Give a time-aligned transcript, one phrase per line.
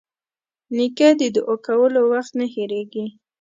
[0.75, 3.05] نیکه د دعا کولو وخت نه هېرېږي.